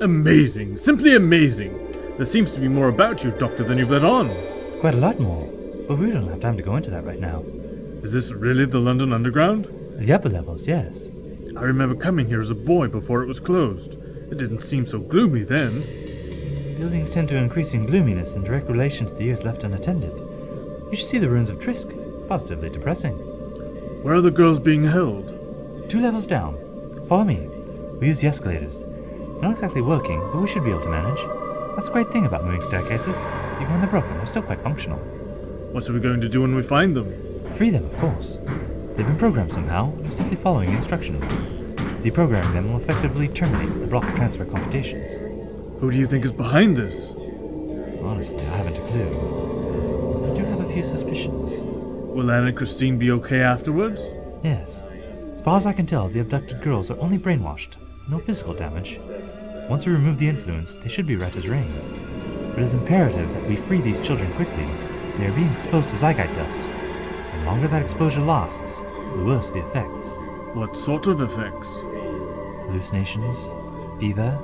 Amazing. 0.00 0.76
Simply 0.76 1.16
amazing. 1.16 1.74
There 2.16 2.24
seems 2.24 2.52
to 2.52 2.60
be 2.60 2.68
more 2.68 2.88
about 2.88 3.24
you, 3.24 3.32
Doctor, 3.32 3.64
than 3.64 3.76
you've 3.76 3.90
let 3.90 4.04
on. 4.04 4.30
Quite 4.78 4.94
a 4.94 4.98
lot 4.98 5.18
more. 5.18 5.46
But 5.88 5.98
we 5.98 6.12
don't 6.12 6.28
have 6.28 6.38
time 6.38 6.56
to 6.56 6.62
go 6.62 6.76
into 6.76 6.90
that 6.90 7.04
right 7.04 7.18
now. 7.18 7.42
Is 8.04 8.12
this 8.12 8.30
really 8.30 8.66
the 8.66 8.78
London 8.78 9.12
Underground? 9.12 9.66
The 9.98 10.12
upper 10.12 10.28
levels, 10.28 10.64
yes. 10.64 11.10
I 11.56 11.62
remember 11.62 11.96
coming 11.96 12.28
here 12.28 12.40
as 12.40 12.50
a 12.50 12.54
boy 12.54 12.86
before 12.86 13.24
it 13.24 13.26
was 13.26 13.40
closed. 13.40 13.96
It 14.30 14.36
didn't 14.36 14.62
seem 14.62 14.84
so 14.84 14.98
gloomy 14.98 15.42
then. 15.42 16.76
Buildings 16.78 17.10
tend 17.10 17.28
to 17.28 17.36
increase 17.36 17.72
in 17.72 17.86
gloominess 17.86 18.34
in 18.34 18.44
direct 18.44 18.68
relation 18.68 19.06
to 19.06 19.14
the 19.14 19.24
years 19.24 19.42
left 19.42 19.64
unattended. 19.64 20.16
You 20.90 20.96
should 20.96 21.08
see 21.08 21.18
the 21.18 21.30
ruins 21.30 21.48
of 21.48 21.58
Trisk. 21.58 21.92
Positively 22.28 22.68
depressing. 22.68 23.14
Where 24.02 24.14
are 24.14 24.20
the 24.20 24.30
girls 24.30 24.60
being 24.60 24.84
held? 24.84 25.88
Two 25.88 26.00
levels 26.00 26.26
down. 26.26 26.56
Follow 27.08 27.24
me. 27.24 27.48
We 28.00 28.08
use 28.08 28.20
the 28.20 28.26
escalators. 28.26 28.84
Not 29.40 29.52
exactly 29.52 29.80
working, 29.80 30.20
but 30.30 30.42
we 30.42 30.46
should 30.46 30.64
be 30.64 30.70
able 30.70 30.82
to 30.82 30.90
manage. 30.90 31.20
That's 31.74 31.86
the 31.86 31.92
great 31.92 32.12
thing 32.12 32.26
about 32.26 32.44
moving 32.44 32.62
staircases. 32.64 33.16
Even 33.56 33.70
when 33.70 33.80
they're 33.80 33.90
broken, 33.90 34.14
they're 34.18 34.26
still 34.26 34.42
quite 34.42 34.62
functional. 34.62 34.98
What 35.72 35.88
are 35.88 35.92
we 35.94 36.00
going 36.00 36.20
to 36.20 36.28
do 36.28 36.42
when 36.42 36.54
we 36.54 36.62
find 36.62 36.94
them? 36.94 37.14
Free 37.56 37.70
them, 37.70 37.86
of 37.86 37.96
course. 37.98 38.38
They've 38.94 39.06
been 39.06 39.16
programmed 39.16 39.52
somehow, 39.52 39.92
and 39.92 40.06
are 40.06 40.10
simply 40.10 40.36
following 40.36 40.72
instructions. 40.72 41.24
Deprogramming 42.08 42.54
them 42.54 42.72
will 42.72 42.80
effectively 42.80 43.28
terminate 43.28 43.80
the 43.80 43.86
block 43.86 44.02
transfer 44.16 44.46
computations. 44.46 45.12
Who 45.78 45.90
do 45.90 45.98
you 45.98 46.06
think 46.06 46.24
is 46.24 46.32
behind 46.32 46.74
this? 46.74 47.10
Honestly, 48.02 48.40
I 48.40 48.56
haven't 48.56 48.78
a 48.78 48.86
clue. 48.88 50.30
I 50.32 50.34
do 50.34 50.42
have 50.46 50.60
a 50.60 50.72
few 50.72 50.86
suspicions. 50.86 51.64
Will 52.14 52.30
Anne 52.30 52.46
and 52.46 52.56
Christine 52.56 52.98
be 52.98 53.10
okay 53.10 53.42
afterwards? 53.42 54.00
Yes. 54.42 54.84
As 55.34 55.42
far 55.42 55.58
as 55.58 55.66
I 55.66 55.74
can 55.74 55.84
tell, 55.84 56.08
the 56.08 56.20
abducted 56.20 56.62
girls 56.62 56.90
are 56.90 56.98
only 56.98 57.18
brainwashed. 57.18 57.76
No 58.08 58.20
physical 58.20 58.54
damage. 58.54 58.98
Once 59.68 59.84
we 59.84 59.92
remove 59.92 60.18
the 60.18 60.28
influence, 60.28 60.78
they 60.82 60.88
should 60.88 61.06
be 61.06 61.16
right 61.16 61.36
as 61.36 61.46
rain. 61.46 61.70
But 62.54 62.60
it 62.60 62.68
is 62.68 62.72
imperative 62.72 63.28
that 63.34 63.46
we 63.46 63.56
free 63.56 63.82
these 63.82 64.00
children 64.00 64.32
quickly. 64.32 64.66
They 65.18 65.26
are 65.26 65.32
being 65.32 65.52
exposed 65.52 65.90
to 65.90 65.96
Zygite 65.96 66.34
dust. 66.34 66.62
The 66.62 67.44
longer 67.44 67.68
that 67.68 67.82
exposure 67.82 68.22
lasts, 68.22 68.78
the 68.78 69.24
worse 69.26 69.50
the 69.50 69.62
effects. 69.68 70.08
What 70.54 70.74
sort 70.74 71.06
of 71.06 71.20
effects? 71.20 71.68
Hallucinations, 72.68 73.36
fever, 73.98 74.38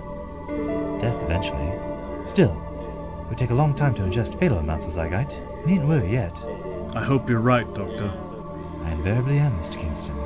death 1.00 1.16
eventually. 1.22 1.72
Still, 2.26 2.52
it 3.20 3.28
would 3.28 3.36
take 3.38 3.50
a 3.50 3.54
long 3.54 3.74
time 3.74 3.94
to 3.94 4.02
ingest 4.02 4.38
fatal 4.40 4.58
amounts 4.58 4.86
of 4.86 4.94
Zygite. 4.94 5.38
You 5.60 5.66
needn't 5.66 5.88
worry 5.88 6.10
yet. 6.10 6.42
I 6.94 7.04
hope 7.04 7.28
you're 7.28 7.40
right, 7.40 7.66
Doctor. 7.74 8.10
I 8.84 8.92
invariably 8.92 9.38
am, 9.38 9.52
Mr. 9.60 9.78
Kingston. 9.78 10.16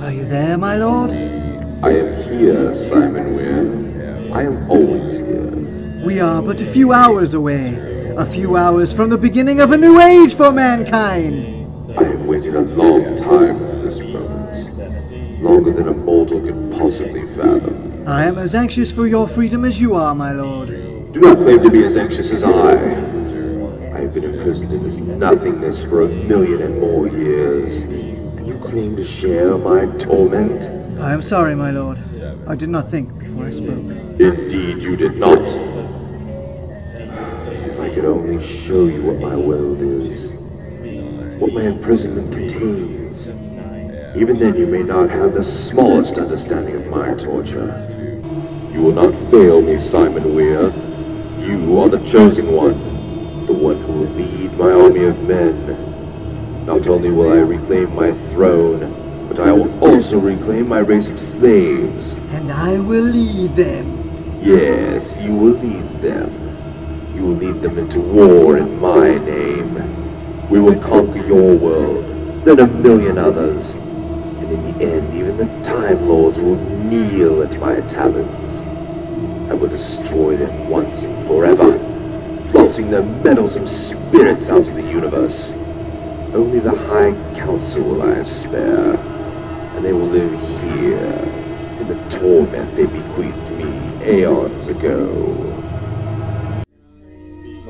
Are 0.00 0.12
you 0.12 0.24
there, 0.26 0.56
my 0.58 0.76
lord? 0.76 1.10
I 1.10 1.90
am 1.90 2.16
here, 2.30 2.74
Simon 2.74 3.34
Weir. 3.34 4.32
I 4.32 4.42
am 4.44 4.70
always 4.70 5.16
here. 5.16 6.06
We 6.06 6.20
are 6.20 6.40
but 6.40 6.60
a 6.62 6.66
few 6.66 6.92
hours 6.92 7.34
away. 7.34 7.74
A 8.16 8.26
few 8.26 8.56
hours 8.56 8.92
from 8.92 9.10
the 9.10 9.18
beginning 9.18 9.60
of 9.60 9.72
a 9.72 9.76
new 9.76 10.00
age 10.00 10.36
for 10.36 10.52
mankind. 10.52 11.62
I 11.98 12.04
have 12.04 12.20
waited 12.22 12.54
a 12.54 12.60
long 12.60 13.16
time 13.16 13.58
for 13.58 13.64
this 13.64 13.70
moment. 13.70 13.71
Longer 15.42 15.72
than 15.72 15.88
a 15.88 15.92
mortal 15.92 16.40
could 16.40 16.70
possibly 16.78 17.26
fathom. 17.34 18.04
I 18.06 18.24
am 18.26 18.38
as 18.38 18.54
anxious 18.54 18.92
for 18.92 19.08
your 19.08 19.26
freedom 19.26 19.64
as 19.64 19.80
you 19.80 19.96
are, 19.96 20.14
my 20.14 20.30
lord. 20.30 20.68
Do 21.12 21.18
not 21.18 21.36
claim 21.38 21.64
to 21.64 21.70
be 21.70 21.84
as 21.84 21.96
anxious 21.96 22.30
as 22.30 22.44
I. 22.44 22.74
I 23.92 23.98
have 23.98 24.14
been 24.14 24.22
imprisoned 24.22 24.72
in 24.72 24.84
this 24.84 24.98
nothingness 24.98 25.82
for 25.82 26.02
a 26.02 26.08
million 26.08 26.62
and 26.62 26.80
more 26.80 27.08
years. 27.08 27.72
And 28.38 28.46
you 28.46 28.56
claim 28.60 28.94
to 28.94 29.04
share 29.04 29.58
my 29.58 29.86
torment? 29.98 30.62
I 31.00 31.12
am 31.12 31.22
sorry, 31.22 31.56
my 31.56 31.72
lord. 31.72 31.98
I 32.46 32.54
did 32.54 32.68
not 32.68 32.88
think 32.88 33.18
before 33.18 33.46
I 33.46 33.50
spoke. 33.50 33.68
Indeed, 34.20 34.80
you 34.80 34.94
did 34.94 35.16
not. 35.16 35.42
If 36.94 37.80
I 37.80 37.92
could 37.92 38.04
only 38.04 38.38
show 38.64 38.86
you 38.86 39.02
what 39.02 39.18
my 39.18 39.34
world 39.34 39.82
is, 39.82 40.30
what 41.40 41.52
my 41.52 41.62
imprisonment 41.62 42.32
contains, 42.32 42.91
even 44.14 44.38
then 44.38 44.54
you 44.56 44.66
may 44.66 44.82
not 44.82 45.08
have 45.08 45.32
the 45.32 45.42
smallest 45.42 46.18
understanding 46.18 46.76
of 46.76 46.86
my 46.88 47.14
torture. 47.14 47.88
You 48.70 48.82
will 48.82 48.92
not 48.92 49.12
fail 49.30 49.62
me, 49.62 49.80
Simon 49.80 50.34
Weir. 50.34 50.70
You 51.46 51.78
are 51.80 51.88
the 51.88 52.06
chosen 52.06 52.52
one, 52.52 53.46
the 53.46 53.54
one 53.54 53.80
who 53.80 53.92
will 53.92 54.10
lead 54.10 54.52
my 54.58 54.70
army 54.70 55.04
of 55.04 55.18
men. 55.26 56.66
Not 56.66 56.86
only 56.86 57.10
will 57.10 57.32
I 57.32 57.36
reclaim 57.36 57.94
my 57.94 58.12
throne, 58.30 59.28
but 59.28 59.40
I 59.40 59.50
will 59.50 59.82
also 59.82 60.18
reclaim 60.18 60.68
my 60.68 60.80
race 60.80 61.08
of 61.08 61.18
slaves. 61.18 62.12
And 62.32 62.52
I 62.52 62.78
will 62.78 63.04
lead 63.04 63.56
them. 63.56 64.40
Yes, 64.42 65.16
you 65.22 65.34
will 65.34 65.54
lead 65.54 66.02
them. 66.02 67.16
You 67.16 67.22
will 67.22 67.36
lead 67.36 67.62
them 67.62 67.78
into 67.78 68.00
war 68.00 68.58
in 68.58 68.78
my 68.78 69.16
name. 69.18 70.50
We 70.50 70.60
will 70.60 70.78
conquer 70.80 71.26
your 71.26 71.56
world, 71.56 72.04
then 72.44 72.60
a 72.60 72.66
million 72.66 73.16
others. 73.16 73.74
In 74.52 74.78
the 74.78 74.84
end, 74.84 75.14
even 75.14 75.38
the 75.38 75.64
Time 75.64 76.06
Lords 76.06 76.38
will 76.38 76.56
kneel 76.84 77.40
at 77.40 77.58
my 77.58 77.80
talons. 77.88 78.60
I 79.50 79.54
will 79.54 79.68
destroy 79.68 80.36
them 80.36 80.68
once 80.68 81.02
and 81.02 81.26
forever, 81.26 81.78
blotting 82.52 82.90
their 82.90 83.02
meddlesome 83.02 83.66
spirits 83.66 84.50
out 84.50 84.68
of 84.68 84.74
the 84.74 84.82
universe. 84.82 85.50
Only 86.34 86.58
the 86.58 86.76
High 86.76 87.12
Council 87.34 87.80
will 87.80 88.02
I 88.02 88.22
spare, 88.24 88.94
and 88.94 89.82
they 89.82 89.94
will 89.94 90.08
live 90.08 90.32
here 90.60 91.08
in 91.80 91.88
the 91.88 92.18
torment 92.18 92.76
they 92.76 92.84
bequeathed 92.84 93.50
me 93.52 94.06
aeons 94.06 94.68
ago. 94.68 95.08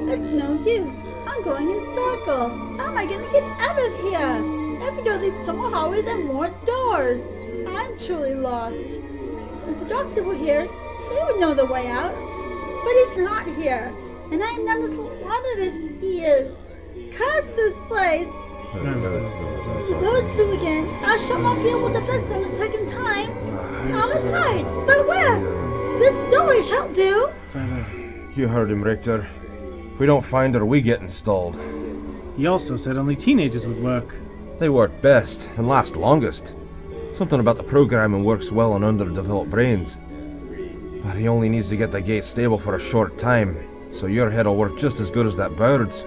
It's 0.08 0.26
no 0.30 0.60
use. 0.64 0.94
I'm 1.28 1.44
going 1.44 1.70
in 1.70 1.84
circles. 1.94 2.52
How 2.80 2.88
am 2.88 2.98
I 2.98 3.06
going 3.06 3.24
to 3.24 3.30
get 3.30 3.44
out 3.60 3.78
of 3.78 4.00
here? 4.00 4.61
Every 4.82 5.04
door 5.04 5.18
leads 5.18 5.40
to 5.46 5.52
more 5.52 5.70
hallways 5.70 6.06
and 6.06 6.24
more 6.24 6.48
doors. 6.66 7.22
I'm 7.68 7.96
truly 7.98 8.34
lost. 8.34 8.74
If 8.74 9.78
the 9.78 9.84
doctor 9.86 10.24
were 10.24 10.34
here, 10.34 10.62
he 10.64 11.18
would 11.24 11.38
know 11.38 11.54
the 11.54 11.64
way 11.64 11.86
out. 11.86 12.12
But 12.84 12.92
he's 12.92 13.16
not 13.24 13.46
here. 13.56 13.94
And 14.32 14.42
I'm 14.42 14.64
not 14.64 14.80
as 14.80 14.90
what 14.90 15.58
as 15.58 15.74
he 16.00 16.24
is. 16.24 16.52
Curse 17.14 17.46
this 17.54 17.76
place. 17.86 18.32
Those 18.72 20.36
two 20.36 20.50
again. 20.52 20.88
I 21.04 21.16
shall 21.28 21.38
not 21.38 21.62
be 21.62 21.68
able 21.68 21.92
to 21.92 22.00
face 22.06 22.22
them 22.24 22.42
a 22.44 22.48
second 22.48 22.88
time. 22.88 23.30
I 23.94 24.06
must 24.12 24.26
hide. 24.26 24.64
But 24.86 25.06
where? 25.06 25.38
This 26.00 26.16
doorway 26.32 26.62
shall 26.62 26.92
do. 26.92 27.30
You 28.34 28.48
heard 28.48 28.70
him, 28.70 28.82
Richter. 28.82 29.28
If 29.92 30.00
we 30.00 30.06
don't 30.06 30.24
find 30.24 30.54
her, 30.54 30.64
we 30.64 30.80
get 30.80 31.00
installed. 31.00 31.56
He 32.36 32.46
also 32.46 32.76
said 32.76 32.96
only 32.96 33.14
teenagers 33.14 33.66
would 33.66 33.80
work. 33.82 34.16
They 34.62 34.68
work 34.68 35.02
best 35.02 35.50
and 35.56 35.66
last 35.66 35.96
longest. 35.96 36.54
Something 37.10 37.40
about 37.40 37.56
the 37.56 37.64
programming 37.64 38.22
works 38.22 38.52
well 38.52 38.74
on 38.74 38.84
underdeveloped 38.84 39.50
brains. 39.50 39.98
But 41.02 41.16
he 41.16 41.26
only 41.26 41.48
needs 41.48 41.68
to 41.70 41.76
get 41.76 41.90
the 41.90 42.00
gate 42.00 42.24
stable 42.24 42.58
for 42.58 42.76
a 42.76 42.80
short 42.80 43.18
time, 43.18 43.58
so 43.90 44.06
your 44.06 44.30
head'll 44.30 44.54
work 44.54 44.78
just 44.78 45.00
as 45.00 45.10
good 45.10 45.26
as 45.26 45.34
that 45.34 45.56
bird's. 45.56 46.02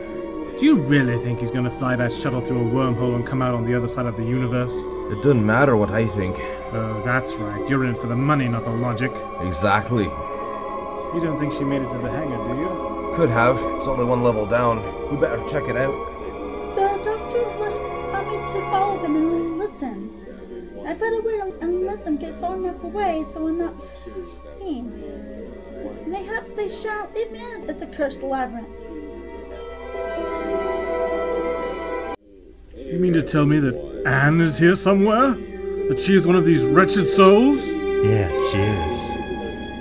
Do 0.57 0.59
you 0.61 0.77
really 0.77 1.21
think 1.21 1.41
he's 1.41 1.51
gonna 1.51 1.77
fly 1.79 1.97
that 1.97 2.13
shuttle 2.13 2.39
through 2.39 2.61
a 2.61 2.71
wormhole 2.71 3.15
and 3.15 3.27
come 3.27 3.41
out 3.41 3.53
on 3.53 3.65
the 3.65 3.75
other 3.75 3.89
side 3.89 4.05
of 4.05 4.15
the 4.15 4.23
universe? 4.23 4.73
It 5.11 5.21
doesn't 5.21 5.45
matter 5.45 5.75
what 5.75 5.91
I 5.91 6.07
think. 6.07 6.37
Oh, 6.71 7.01
that's 7.03 7.33
right. 7.33 7.69
You're 7.69 7.83
in 7.83 7.95
for 7.95 8.07
the 8.07 8.15
money, 8.15 8.47
not 8.47 8.63
the 8.63 8.69
logic. 8.69 9.11
Exactly. 9.41 10.05
You 10.05 11.19
don't 11.21 11.37
think 11.41 11.51
she 11.51 11.65
made 11.65 11.81
it 11.81 11.89
to 11.89 11.97
the 11.97 12.09
hangar, 12.09 12.37
do 12.37 12.61
you? 12.61 13.13
Could 13.17 13.31
have. 13.31 13.57
It's 13.75 13.87
only 13.87 14.05
one 14.05 14.23
level 14.23 14.45
down. 14.45 14.81
We 15.11 15.17
better 15.17 15.43
check 15.49 15.67
it 15.67 15.75
out. 15.75 16.14
Better 20.95 21.21
wait 21.21 21.53
and 21.61 21.85
let 21.85 22.03
them 22.03 22.17
get 22.17 22.39
far 22.39 22.55
enough 22.55 22.83
away 22.83 23.25
so 23.33 23.47
I'm 23.47 23.57
not 23.57 23.79
seen. 23.79 24.91
Mayhaps 26.07 26.51
they 26.51 26.69
shall 26.69 27.09
leave 27.15 27.31
me 27.31 27.43
in 27.53 27.67
this 27.67 27.81
accursed 27.81 28.23
labyrinth. 28.23 28.67
You 32.75 32.99
mean 32.99 33.13
to 33.13 33.23
tell 33.23 33.45
me 33.45 33.59
that 33.59 34.03
Anne 34.05 34.41
is 34.41 34.57
here 34.57 34.75
somewhere? 34.75 35.31
That 35.89 35.99
she 35.99 36.15
is 36.15 36.25
one 36.25 36.35
of 36.35 36.45
these 36.45 36.63
wretched 36.63 37.07
souls? 37.07 37.59
Yes, 37.63 38.33
she 38.51 38.59
is. 38.59 39.15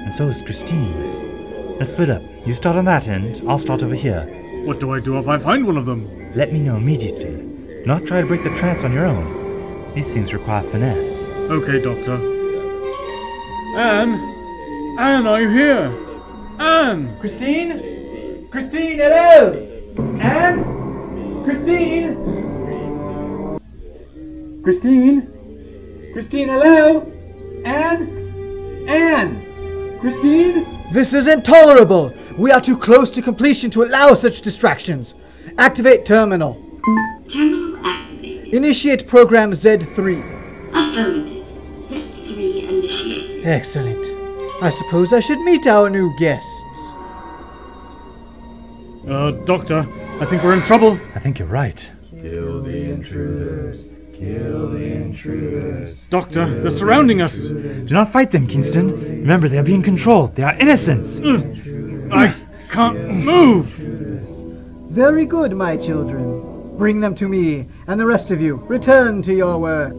And 0.05 0.15
so 0.15 0.29
is 0.29 0.43
Christine. 0.43 1.79
Let's 1.79 1.93
split 1.93 2.11
up. 2.11 2.23
You 2.47 2.55
start 2.55 2.77
on 2.77 2.85
that 2.87 3.09
end, 3.09 3.43
I'll 3.49 3.59
start 3.59 3.83
over 3.83 3.95
here. 3.95 4.25
What 4.65 4.81
do 4.81 4.93
I 4.93 5.01
do 5.01 5.19
if 5.19 5.29
I 5.29 5.39
find 5.39 5.67
one 5.67 5.77
of 5.77 5.87
them? 5.87 6.33
Let 6.35 6.53
me 6.53 6.61
know 6.61 6.77
immediately. 6.77 7.37
Do 7.37 7.85
not 7.87 8.07
try 8.07 8.21
to 8.21 8.27
break 8.27 8.43
the 8.43 8.51
trance 8.51 8.83
on 8.83 8.93
your 8.93 9.07
own. 9.07 9.44
These 9.95 10.13
things 10.13 10.35
require 10.35 10.63
finesse. 10.69 11.29
Okay, 11.29 11.81
Doctor. 11.81 12.15
Anne? 13.79 14.15
Anne, 14.99 15.27
are 15.27 15.41
you 15.41 15.49
here? 15.49 15.93
Anne! 16.59 17.17
Christine? 17.21 18.49
Christine, 18.51 18.99
hello! 18.99 19.53
Anne? 20.21 21.45
Christine? 21.45 22.17
Christine? 24.65 26.11
Christine, 26.13 26.49
hello? 26.49 27.13
Anne? 27.65 28.87
Anne? 28.89 29.99
Christine? 30.01 30.67
This 30.93 31.15
is 31.15 31.29
intolerable! 31.29 32.13
We 32.37 32.51
are 32.51 32.61
too 32.61 32.77
close 32.77 33.11
to 33.11 33.23
completion 33.23 33.71
to 33.71 33.85
allow 33.85 34.15
such 34.15 34.41
distractions. 34.41 35.15
Activate 35.57 36.05
terminal. 36.05 36.61
Terminal 38.55 38.71
activated. 38.71 39.05
Initiate 39.05 39.07
program 39.07 39.53
Z3. 39.53 40.21
Affirmative. 40.71 41.47
Z3 41.89 42.69
initiated. 42.69 43.47
Excellent. 43.47 44.07
I 44.63 44.71
suppose 44.71 45.13
I 45.13 45.21
should 45.21 45.41
meet 45.41 45.67
our 45.67 45.91
new 45.91 46.15
guests. 46.19 46.51
Uh, 49.09 49.33
Doctor, 49.45 49.87
I 50.21 50.25
think 50.25 50.43
we're 50.43 50.55
in 50.55 50.63
trouble. 50.63 50.99
I 51.15 51.19
think 51.19 51.39
you're 51.39 51.49
right. 51.49 51.93
Kill 52.11 52.63
the 52.63 52.91
intruders. 52.91 53.85
Kill 54.15 54.71
the 54.71 54.85
intruders. 54.85 56.07
Doctor, 56.09 56.47
they're 56.61 56.71
surrounding 56.71 57.21
us. 57.21 57.49
Do 57.49 57.87
not 57.91 58.13
fight 58.13 58.31
them, 58.33 58.47
Kingston. 58.47 58.93
Remember, 58.93 59.49
they 59.49 59.59
are 59.59 59.65
being 59.65 59.83
controlled. 59.83 60.37
They 60.37 60.43
are 60.43 60.55
innocents. 60.55 61.19
I 62.11 62.35
can't 62.71 63.11
move. 63.11 63.67
Very 64.91 65.27
good, 65.27 65.55
my 65.55 65.77
children. 65.77 66.34
Bring 66.77 67.01
them 67.01 67.15
to 67.17 67.29
me, 67.29 67.67
and 67.87 68.01
the 68.01 68.07
rest 68.07 68.31
of 68.31 68.41
you, 68.41 68.57
return 68.67 69.23
to 69.23 69.35
your 69.35 69.59
work. 69.59 69.95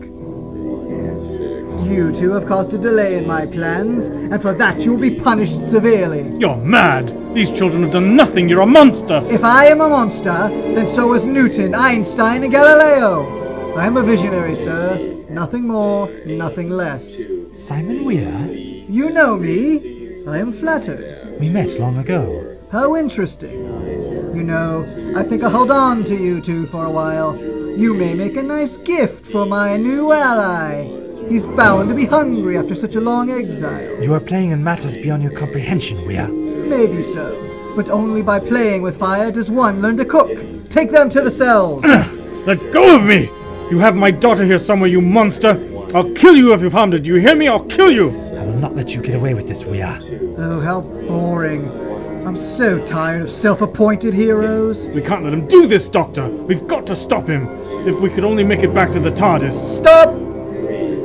You 1.89 2.11
two 2.13 2.31
have 2.31 2.47
caused 2.47 2.73
a 2.73 2.77
delay 2.77 3.17
in 3.17 3.27
my 3.27 3.45
plans, 3.45 4.07
and 4.07 4.41
for 4.41 4.53
that 4.53 4.81
you 4.81 4.91
will 4.93 4.99
be 4.99 5.15
punished 5.15 5.69
severely. 5.69 6.35
You're 6.39 6.57
mad. 6.57 7.15
These 7.33 7.51
children 7.51 7.83
have 7.83 7.91
done 7.91 8.15
nothing. 8.15 8.49
You're 8.49 8.61
a 8.61 8.65
monster. 8.65 9.25
If 9.29 9.43
I 9.43 9.67
am 9.67 9.81
a 9.81 9.89
monster, 9.89 10.49
then 10.49 10.87
so 10.87 11.13
is 11.13 11.25
Newton, 11.25 11.75
Einstein, 11.75 12.43
and 12.43 12.51
Galileo. 12.51 13.75
I 13.75 13.85
am 13.85 13.97
a 13.97 14.03
visionary, 14.03 14.55
sir, 14.55 15.15
Nothing 15.35 15.67
more, 15.67 16.07
nothing 16.25 16.69
less. 16.69 17.17
Simon 17.51 18.05
Weir? 18.05 18.47
You 18.53 19.09
know 19.09 19.35
me. 19.35 20.23
I 20.25 20.37
am 20.37 20.53
flattered. 20.53 21.37
We 21.41 21.49
met 21.49 21.77
long 21.79 21.97
ago. 21.97 22.57
How 22.71 22.95
interesting. 22.95 23.94
You 24.35 24.43
know, 24.43 25.13
I 25.15 25.23
think 25.23 25.43
I'll 25.43 25.49
hold 25.49 25.71
on 25.71 26.03
to 26.03 26.15
you 26.15 26.41
two 26.41 26.65
for 26.67 26.83
a 26.83 26.89
while. 26.89 27.37
You 27.37 27.93
may 27.93 28.13
make 28.13 28.35
a 28.35 28.43
nice 28.43 28.75
gift 28.75 29.31
for 29.31 29.45
my 29.45 29.77
new 29.77 30.11
ally. 30.11 30.83
He's 31.29 31.45
bound 31.45 31.87
to 31.87 31.95
be 31.95 32.05
hungry 32.05 32.57
after 32.57 32.75
such 32.75 32.97
a 32.97 32.99
long 32.99 33.31
exile. 33.31 34.03
You 34.03 34.13
are 34.13 34.19
playing 34.19 34.51
in 34.51 34.61
matters 34.61 34.97
beyond 34.97 35.23
your 35.23 35.31
comprehension, 35.31 36.05
Weir. 36.05 36.27
Maybe 36.27 37.01
so. 37.01 37.73
But 37.77 37.89
only 37.89 38.21
by 38.21 38.39
playing 38.39 38.81
with 38.81 38.99
fire 38.99 39.31
does 39.31 39.49
one 39.49 39.81
learn 39.81 39.95
to 39.97 40.05
cook. 40.05 40.29
Take 40.69 40.91
them 40.91 41.09
to 41.11 41.21
the 41.21 41.31
cells. 41.31 41.83
Let 42.45 42.73
go 42.73 42.97
of 42.97 43.05
me! 43.05 43.29
You 43.71 43.79
have 43.79 43.95
my 43.95 44.11
daughter 44.11 44.43
here 44.43 44.59
somewhere, 44.59 44.89
you 44.89 44.99
monster! 44.99 45.51
I'll 45.95 46.11
kill 46.11 46.35
you 46.35 46.53
if 46.53 46.61
you've 46.61 46.73
harmed 46.73 46.91
her. 46.91 46.99
Do 46.99 47.09
you 47.09 47.21
hear 47.21 47.35
me? 47.35 47.47
I'll 47.47 47.63
kill 47.63 47.89
you! 47.89 48.09
I 48.09 48.45
will 48.45 48.57
not 48.57 48.75
let 48.75 48.93
you 48.93 49.01
get 49.01 49.15
away 49.15 49.33
with 49.33 49.47
this, 49.47 49.63
Weir. 49.63 49.97
Oh, 50.37 50.59
how 50.59 50.81
boring. 50.81 51.84
I'm 52.25 52.35
so 52.35 52.83
tired 52.83 53.21
of 53.21 53.29
self 53.29 53.61
appointed 53.61 54.11
heroes. 54.15 54.87
We 54.87 55.01
can't 55.03 55.23
let 55.23 55.31
him 55.31 55.47
do 55.47 55.67
this, 55.67 55.87
Doctor. 55.87 56.27
We've 56.27 56.67
got 56.67 56.87
to 56.87 56.95
stop 56.95 57.27
him. 57.27 57.47
If 57.87 57.99
we 57.99 58.09
could 58.09 58.23
only 58.23 58.43
make 58.43 58.61
it 58.61 58.73
back 58.73 58.91
to 58.93 58.99
the 58.99 59.11
TARDIS. 59.11 59.69
Stop! 59.69 60.09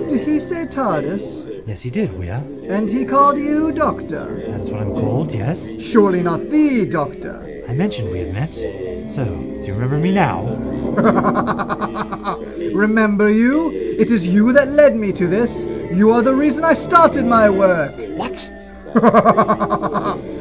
Did 0.09 0.27
he 0.27 0.41
say 0.41 0.65
TARDIS? 0.65 1.67
Yes, 1.67 1.83
he 1.83 1.91
did, 1.91 2.19
Weir. 2.19 2.43
And 2.69 2.89
he 2.89 3.05
called 3.05 3.37
you 3.37 3.71
Doctor? 3.71 4.47
That's 4.49 4.71
what 4.71 4.81
I'm 4.81 4.95
called, 4.95 5.31
yes. 5.31 5.79
Surely 5.79 6.23
not 6.23 6.49
the 6.49 6.87
Doctor. 6.87 7.65
I 7.69 7.75
mentioned 7.75 8.11
we 8.11 8.21
had 8.21 8.33
met. 8.33 8.55
So, 8.55 9.25
do 9.27 9.67
you 9.67 9.75
remember 9.75 9.99
me 9.99 10.13
now? 10.13 10.47
Remember 12.75 13.29
you? 13.31 13.71
It 13.73 14.11
is 14.11 14.27
you 14.27 14.53
that 14.55 14.69
led 14.69 14.97
me 14.97 15.13
to 15.13 15.27
this. 15.27 15.67
You 15.93 16.13
are 16.13 16.23
the 16.23 16.35
reason 16.35 16.65
I 16.65 16.73
started 16.73 17.27
my 17.27 17.51
work. 17.51 17.95
What? 18.17 18.51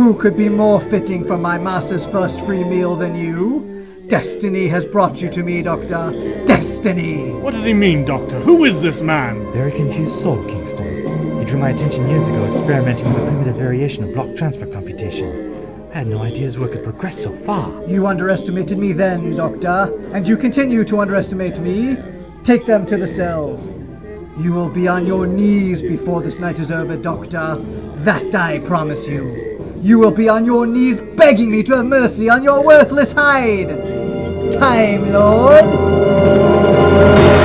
Who 0.00 0.14
could 0.14 0.34
be 0.34 0.48
more 0.48 0.80
fitting 0.80 1.26
for 1.26 1.36
my 1.36 1.58
master's 1.58 2.06
first 2.06 2.40
free 2.46 2.64
meal 2.64 2.96
than 2.96 3.14
you? 3.14 3.86
Destiny 4.06 4.66
has 4.66 4.86
brought 4.86 5.20
you 5.20 5.28
to 5.28 5.42
me, 5.42 5.60
Doctor. 5.60 6.10
Destiny! 6.46 7.32
What 7.32 7.52
does 7.52 7.66
he 7.66 7.74
mean, 7.74 8.06
Doctor? 8.06 8.40
Who 8.40 8.64
is 8.64 8.80
this 8.80 9.02
man? 9.02 9.52
Very 9.52 9.70
confused 9.70 10.18
soul, 10.18 10.42
Kingston. 10.46 11.38
He 11.38 11.44
drew 11.44 11.60
my 11.60 11.68
attention 11.68 12.08
years 12.08 12.26
ago 12.26 12.46
experimenting 12.46 13.12
with 13.12 13.22
a 13.22 13.26
primitive 13.26 13.56
variation 13.56 14.04
of 14.04 14.14
block 14.14 14.34
transfer 14.36 14.64
computation. 14.64 15.90
I 15.92 15.98
had 15.98 16.06
no 16.06 16.22
idea 16.22 16.44
his 16.44 16.58
work 16.58 16.72
had 16.72 16.82
progressed 16.82 17.22
so 17.22 17.36
far. 17.44 17.70
You 17.86 18.06
underestimated 18.06 18.78
me 18.78 18.94
then, 18.94 19.36
Doctor, 19.36 19.94
and 20.14 20.26
you 20.26 20.38
continue 20.38 20.82
to 20.82 21.00
underestimate 21.00 21.58
me. 21.58 21.98
Take 22.42 22.64
them 22.64 22.86
to 22.86 22.96
the 22.96 23.06
cells. 23.06 23.68
You 24.38 24.54
will 24.54 24.70
be 24.70 24.88
on 24.88 25.04
your 25.04 25.26
knees 25.26 25.82
before 25.82 26.22
this 26.22 26.38
night 26.38 26.58
is 26.58 26.72
over, 26.72 26.96
Doctor. 26.96 27.56
That 27.96 28.34
I 28.34 28.60
promise 28.60 29.06
you. 29.06 29.59
You 29.82 29.98
will 29.98 30.10
be 30.10 30.28
on 30.28 30.44
your 30.44 30.66
knees 30.66 31.00
begging 31.00 31.50
me 31.50 31.62
to 31.62 31.76
have 31.76 31.86
mercy 31.86 32.28
on 32.28 32.44
your 32.44 32.62
worthless 32.62 33.12
hide. 33.12 33.70
Time 34.52 35.10
Lord! 35.10 37.39